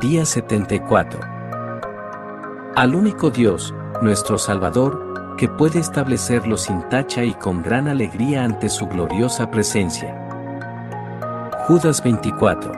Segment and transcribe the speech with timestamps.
[0.00, 1.20] Día 74.
[2.74, 8.70] Al único Dios, nuestro Salvador, que puede establecerlo sin tacha y con gran alegría ante
[8.70, 10.18] su gloriosa presencia.
[11.66, 12.72] Judas 24.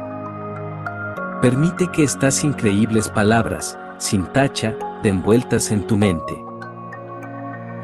[1.40, 4.74] Permite que estas increíbles palabras, sin tacha,
[5.04, 6.44] den vueltas en tu mente.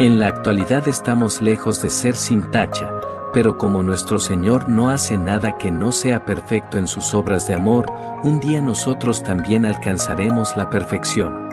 [0.00, 2.99] En la actualidad estamos lejos de ser sin tacha,
[3.32, 7.54] pero como nuestro Señor no hace nada que no sea perfecto en sus obras de
[7.54, 7.86] amor,
[8.22, 11.48] un día nosotros también alcanzaremos la perfección.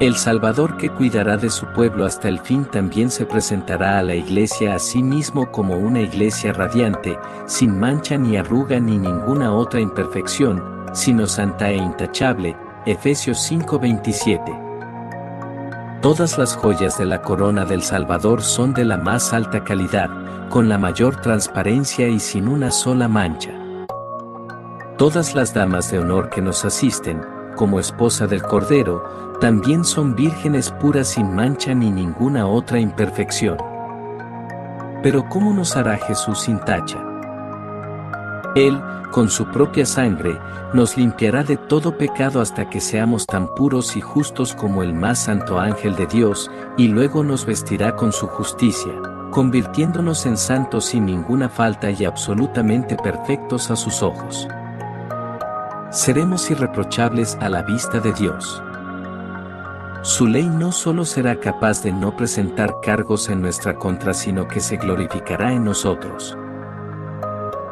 [0.00, 4.16] El Salvador que cuidará de su pueblo hasta el fin también se presentará a la
[4.16, 7.16] iglesia a sí mismo como una iglesia radiante,
[7.46, 12.56] sin mancha ni arruga ni ninguna otra imperfección, sino santa e intachable.
[12.86, 14.63] Efesios 5:27
[16.04, 20.10] Todas las joyas de la corona del Salvador son de la más alta calidad,
[20.50, 23.52] con la mayor transparencia y sin una sola mancha.
[24.98, 27.22] Todas las damas de honor que nos asisten,
[27.56, 29.02] como esposa del Cordero,
[29.40, 33.56] también son vírgenes puras sin mancha ni ninguna otra imperfección.
[35.02, 37.13] Pero ¿cómo nos hará Jesús sin tacha?
[38.54, 40.38] Él, con su propia sangre,
[40.72, 45.20] nos limpiará de todo pecado hasta que seamos tan puros y justos como el más
[45.24, 48.92] santo ángel de Dios, y luego nos vestirá con su justicia,
[49.30, 54.48] convirtiéndonos en santos sin ninguna falta y absolutamente perfectos a sus ojos.
[55.90, 58.62] Seremos irreprochables a la vista de Dios.
[60.02, 64.60] Su ley no solo será capaz de no presentar cargos en nuestra contra, sino que
[64.60, 66.36] se glorificará en nosotros.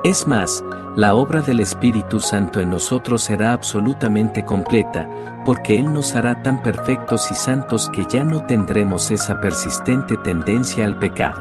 [0.04, 0.64] Es más,
[0.96, 5.08] la obra del Espíritu Santo en nosotros será absolutamente completa,
[5.44, 10.86] porque Él nos hará tan perfectos y santos que ya no tendremos esa persistente tendencia
[10.86, 11.40] al pecado.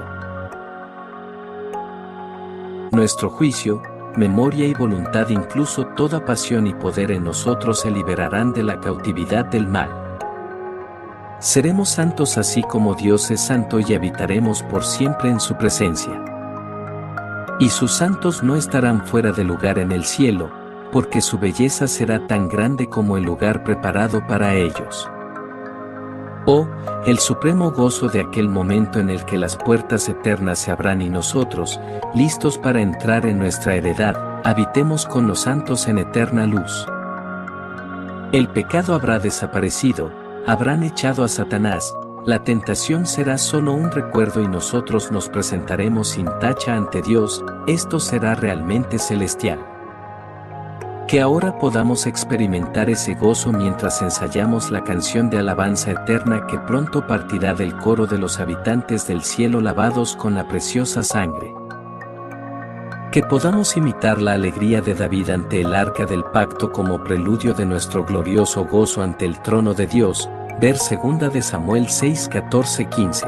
[2.91, 3.81] Nuestro juicio,
[4.15, 9.45] memoria y voluntad, incluso toda pasión y poder en nosotros se liberarán de la cautividad
[9.45, 9.89] del mal.
[11.39, 16.30] Seremos santos así como Dios es santo y habitaremos por siempre en su presencia.
[17.61, 20.49] Y sus santos no estarán fuera de lugar en el cielo,
[20.91, 25.07] porque su belleza será tan grande como el lugar preparado para ellos.
[26.47, 26.67] Oh,
[27.05, 31.09] el supremo gozo de aquel momento en el que las puertas eternas se abran y
[31.09, 31.79] nosotros,
[32.15, 36.87] listos para entrar en nuestra heredad, habitemos con los santos en eterna luz.
[38.31, 40.11] El pecado habrá desaparecido,
[40.47, 41.93] habrán echado a Satanás,
[42.25, 47.99] la tentación será solo un recuerdo y nosotros nos presentaremos sin tacha ante Dios, esto
[47.99, 49.59] será realmente celestial.
[51.07, 57.05] Que ahora podamos experimentar ese gozo mientras ensayamos la canción de alabanza eterna que pronto
[57.07, 61.53] partirá del coro de los habitantes del cielo lavados con la preciosa sangre.
[63.11, 67.65] Que podamos imitar la alegría de David ante el arca del pacto como preludio de
[67.65, 70.29] nuestro glorioso gozo ante el trono de Dios,
[70.61, 73.25] Ver 2 de Samuel 6, 14, 15.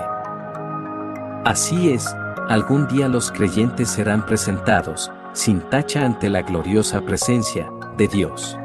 [1.46, 2.06] Así es,
[2.48, 8.56] algún día los creyentes serán presentados, sin tacha ante la gloriosa presencia de Dios.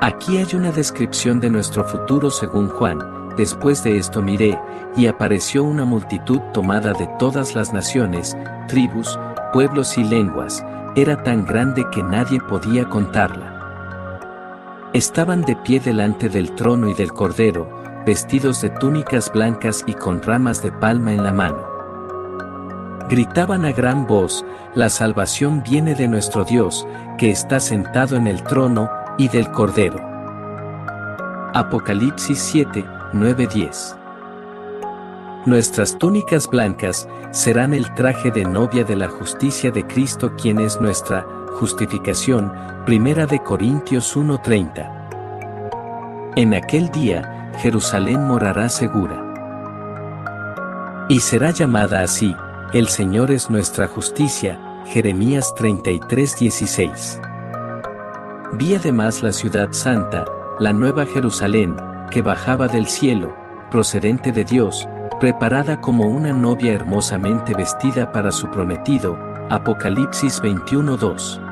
[0.00, 3.00] Aquí hay una descripción de nuestro futuro según Juan,
[3.36, 4.58] después de esto miré,
[4.96, 8.34] y apareció una multitud tomada de todas las naciones,
[8.66, 9.18] tribus,
[9.52, 10.64] pueblos y lenguas,
[10.94, 13.55] era tan grande que nadie podía contarla.
[14.92, 17.68] Estaban de pie delante del trono y del cordero,
[18.06, 21.66] vestidos de túnicas blancas y con ramas de palma en la mano.
[23.08, 26.86] Gritaban a gran voz, la salvación viene de nuestro Dios,
[27.18, 28.88] que está sentado en el trono,
[29.18, 29.98] y del cordero.
[31.54, 33.96] Apocalipsis 7, 9, 10.
[35.46, 40.80] Nuestras túnicas blancas serán el traje de novia de la justicia de Cristo quien es
[40.80, 41.26] nuestra
[41.56, 42.52] justificación,
[42.84, 44.92] Primera de Corintios 1:30.
[46.36, 49.22] En aquel día, Jerusalén morará segura.
[51.08, 52.36] Y será llamada así,
[52.72, 57.20] el Señor es nuestra justicia, Jeremías 33:16.
[58.52, 60.24] Vi además la ciudad santa,
[60.60, 61.76] la nueva Jerusalén,
[62.10, 63.34] que bajaba del cielo,
[63.70, 64.86] procedente de Dios,
[65.20, 71.45] preparada como una novia hermosamente vestida para su prometido, Apocalipsis 21:2.